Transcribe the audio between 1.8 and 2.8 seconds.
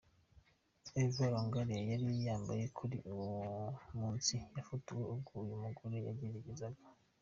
yari yambaye